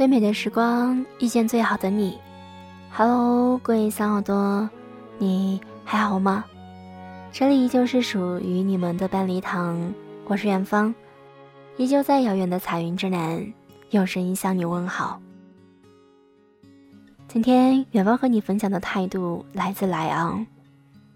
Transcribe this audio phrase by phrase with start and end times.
[0.00, 2.18] 最美的时光遇见最好的你
[2.90, 4.66] ，Hello，各位小耳朵，
[5.18, 6.42] 你还好吗？
[7.30, 9.92] 这里依旧是属于你们的半梨堂，
[10.24, 10.94] 我是远方，
[11.76, 13.46] 依旧在遥远的彩云之南，
[13.90, 15.20] 用声音向你问好。
[17.28, 20.46] 今天远方和你分享的态度来自莱昂，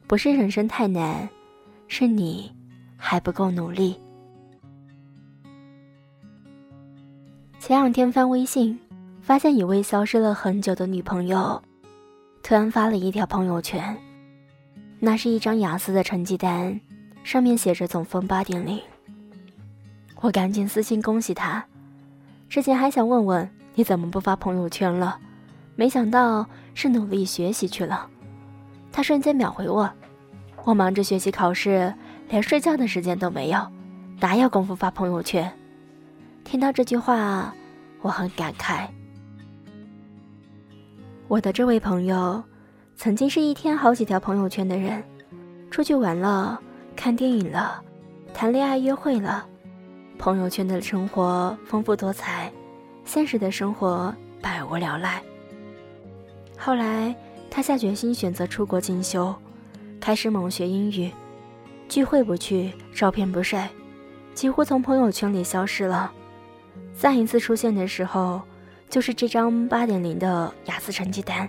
[0.06, 1.26] 不是人生太难，
[1.88, 2.52] 是你
[2.98, 3.98] 还不够努力。
[7.60, 8.78] 前两天翻微信，
[9.24, 11.62] 发现一位消失了很久的女朋友，
[12.42, 13.96] 突然发了一条朋友圈。
[15.00, 16.78] 那是一张雅思的成绩单，
[17.22, 18.78] 上面写着总分八点零。
[20.20, 21.64] 我赶紧私信恭喜他，
[22.50, 25.18] 之前还想问问你怎么不发朋友圈了，
[25.74, 28.06] 没想到是努力学习去了。
[28.92, 29.90] 他瞬间秒回我
[30.64, 31.94] ：“我忙着学习考试，
[32.28, 33.66] 连睡觉的时间都没有，
[34.20, 35.50] 哪有功夫发朋友圈？”
[36.44, 37.54] 听到这句话，
[38.02, 38.86] 我很感慨。
[41.26, 42.42] 我的这位朋友，
[42.96, 45.02] 曾经是一天好几条朋友圈的人，
[45.70, 46.60] 出去玩了、
[46.94, 47.82] 看电影了、
[48.34, 49.46] 谈恋爱、约会了，
[50.18, 52.52] 朋友圈的生活丰富多彩，
[53.06, 55.22] 现实的生活百无聊赖。
[56.58, 57.14] 后来，
[57.50, 59.34] 他下决心选择出国进修，
[59.98, 61.10] 开始猛学英语，
[61.88, 63.70] 聚会不去，照片不晒，
[64.34, 66.12] 几乎从朋友圈里消失了。
[66.92, 68.42] 再一次出现的时候，
[68.88, 71.48] 就是这张八点零的雅思成绩单，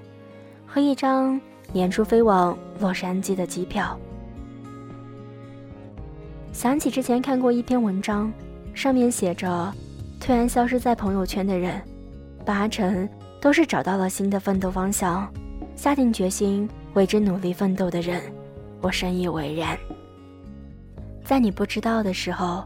[0.65, 1.39] 和一张
[1.71, 3.99] 年初飞往洛杉矶的机票。
[6.51, 8.31] 想起之前看过一篇文章，
[8.73, 9.73] 上面写着，
[10.19, 11.81] 突然消失在朋友圈的人，
[12.45, 13.07] 八成
[13.39, 15.31] 都是找到了新的奋斗方向，
[15.75, 18.21] 下定决心为之努力奋斗的人。
[18.81, 19.77] 我深以为然。
[21.23, 22.63] 在你不知道的时候，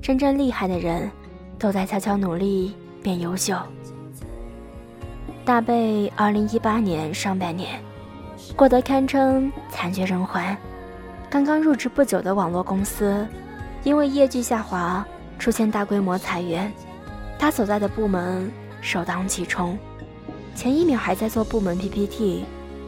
[0.00, 1.10] 真正厉害的人。
[1.58, 3.56] 都在悄悄努力变优秀。
[5.46, 7.80] 大贝二零一八年上半年
[8.56, 10.56] 过得堪称惨绝人寰。
[11.30, 13.24] 刚刚入职不久的网络公司，
[13.84, 15.06] 因为业绩下滑，
[15.38, 16.72] 出现大规模裁员。
[17.38, 19.78] 他所在的部门首当其冲，
[20.56, 22.44] 前一秒还在做部门 PPT，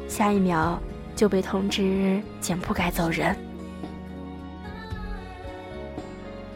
[0.09, 0.83] 下一秒
[1.15, 3.37] 就被通知剪铺盖走人。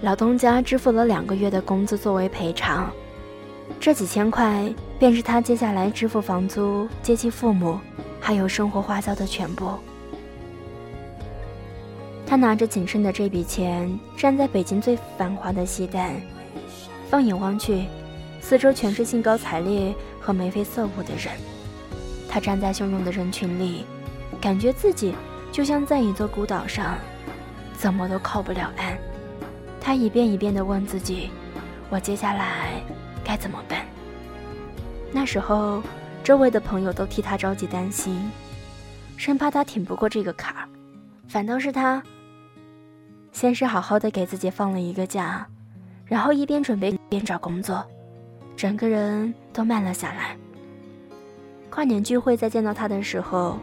[0.01, 2.91] 老东家支付了两个月的工资作为赔偿，
[3.79, 4.65] 这几千块
[5.03, 7.77] 便是他接下来支付房租、接济父母，
[8.21, 9.73] 还有生活花销的全部。
[12.25, 16.15] 他拿着仅剩的这笔钱，站在北京最繁华的西单，
[17.11, 17.87] 放眼望去，
[18.41, 21.35] 四周全是兴高采烈和眉飞色舞的人。
[22.29, 23.85] 他站在汹涌的人群里，
[24.41, 25.17] 感觉自己
[25.51, 26.97] 就像在一座孤岛上，
[27.77, 28.97] 怎么都靠不了岸。
[29.81, 31.29] 他一遍一遍地问自己
[31.91, 32.81] ：“我接下来
[33.25, 33.82] 该怎么办？”
[35.13, 35.83] 那时候，
[36.25, 38.31] 周围的朋友都替他着急担心，
[39.17, 40.67] 生怕他挺不过这个坎儿。
[41.29, 42.03] 反倒是他，
[43.31, 45.47] 先是好好的给自己放了一个假，
[46.07, 47.85] 然后一边准备一边找工作，
[48.57, 50.37] 整个人都慢了下来。
[51.69, 53.59] 跨年聚会再见到他的时候，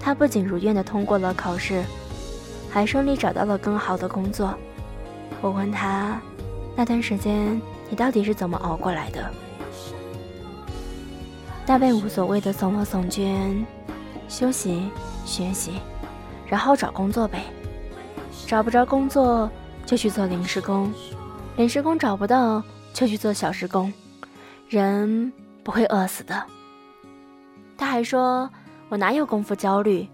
[0.00, 1.82] 他不仅如愿的通过了考试，
[2.70, 4.54] 还顺利找到了更好的工作。
[5.40, 6.20] 我问他，
[6.76, 9.30] 那段时间你到底是怎么熬过来的？
[11.64, 13.64] 大贝无所谓的耸了耸肩，
[14.28, 14.90] 休息、
[15.24, 15.72] 学习，
[16.46, 17.44] 然后找工作呗。
[18.46, 19.50] 找不着工作
[19.86, 20.92] 就去做临时工，
[21.56, 22.62] 临时工找不到
[22.92, 23.92] 就去做小时工。
[24.68, 26.42] 人不会饿死的。
[27.78, 28.50] 他还说
[28.90, 30.08] ：“我哪有功夫焦虑？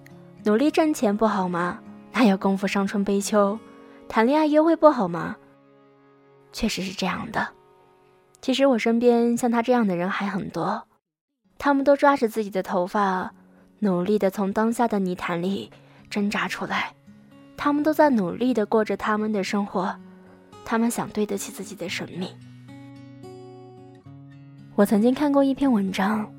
[0.45, 1.79] 努力挣钱不好吗？
[2.13, 3.59] 哪有功夫伤春悲秋？”
[4.09, 5.37] 谈恋爱约会不好吗？
[6.53, 7.49] 确实是这样的。
[8.41, 10.83] 其实我身边像他这样的人还很多，
[11.59, 13.35] 他们都抓着自己的头发，
[13.81, 15.71] 努力的从当下的泥潭里
[16.09, 16.93] 挣扎出来。
[17.57, 19.95] 他们都在努力的过着他们的生活，
[20.65, 22.31] 他们想对得起自己的生命。
[24.77, 26.33] 我曾经看过一篇文章，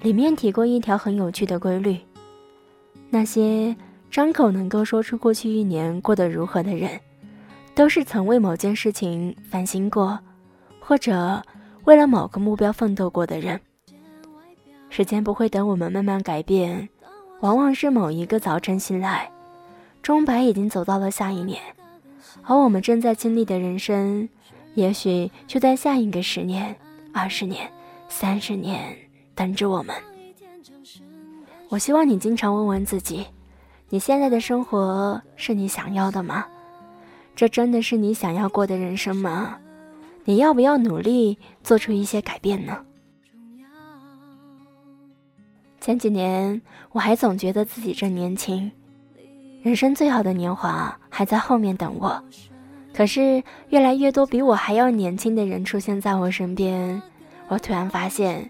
[0.00, 1.98] 里面提过一条很有趣的规律：
[3.10, 3.76] 那些。
[4.12, 7.00] 张口能够说出过去一年过得如何的人，
[7.74, 10.20] 都是曾为某件事情烦心过，
[10.80, 11.42] 或者
[11.84, 13.58] 为了某个目标奋斗过的人。
[14.94, 16.86] 时间不会等我们慢慢改变，
[17.40, 19.32] 往往是某一个早晨醒来，
[20.02, 21.58] 钟摆已经走到了下一年，
[22.42, 24.28] 而我们正在经历的人生，
[24.74, 26.76] 也许就在下一个十年、
[27.10, 27.66] 二十年、
[28.10, 28.94] 三十年
[29.34, 29.96] 等着我们。
[31.70, 33.24] 我希望你经常问问自己。
[33.88, 36.46] 你现在的生活是你想要的吗？
[37.34, 39.56] 这真的是你想要过的人生吗？
[40.26, 42.84] 你要不要努力做出一些改变呢？
[45.82, 46.62] 前几年
[46.92, 48.70] 我还总觉得自己正年轻，
[49.64, 52.22] 人生最好的年华还在后面等我。
[52.94, 57.02] 可是越来越多比我还要年轻的人出现在我身边，
[57.48, 58.48] 我突然发现，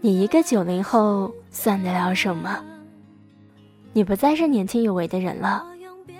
[0.00, 2.64] 你一个九零后算得了什么？
[3.92, 5.62] 你不再是年轻有为的人了，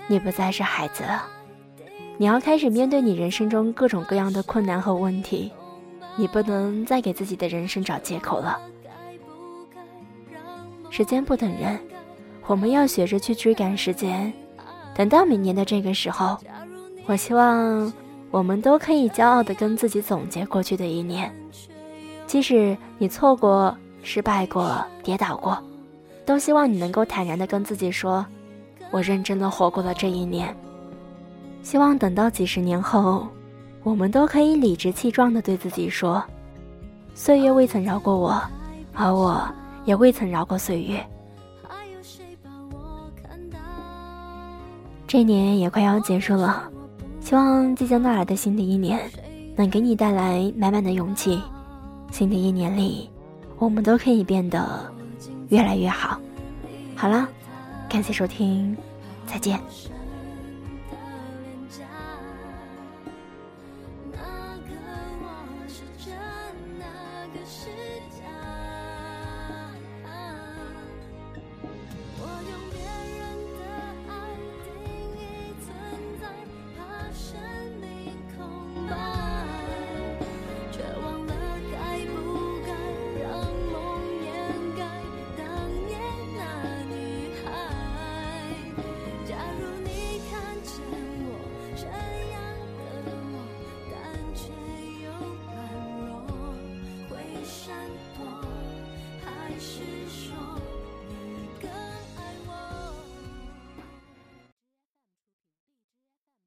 [0.05, 1.25] 你不再是孩子了，
[2.19, 5.51] 你要开始面对你人生中各种各样的困难和问题，
[6.15, 8.59] 你不能再给自己的人生找借口了。
[10.95, 11.77] 时间不等人，
[12.47, 14.31] 我们要学着去追赶时间。
[14.95, 16.37] 等到明年的这个时候，
[17.05, 17.91] 我希望
[18.31, 21.29] 我们都可以骄傲地跟自己总结过去的一年。
[22.25, 25.61] 即使你错过、失败过、跌倒过，
[26.25, 28.25] 都希望你能够坦然地跟自己说
[28.89, 30.55] ：“我认真地活过了这一年。”
[31.61, 33.27] 希望等到几十年后，
[33.83, 36.23] 我们都可以理直气壮地对自己说
[37.13, 38.41] ：“岁月未曾饶过我，
[38.93, 39.45] 而我。”
[39.85, 41.05] 也未曾饶过岁月。
[45.07, 46.69] 这一年也快要结束了，
[47.21, 48.99] 希望即将到来的新的一年
[49.55, 51.41] 能给你带来满满的勇气。
[52.11, 53.09] 新的一年里，
[53.57, 54.91] 我们都可以变得
[55.49, 56.19] 越来越好
[56.95, 57.29] 好了。
[57.87, 58.75] 感谢收听，
[59.25, 59.59] 再见。
[64.11, 64.71] 那个
[65.21, 65.27] 我
[65.67, 66.13] 是真。
[66.79, 66.85] 那
[67.33, 67.69] 个是。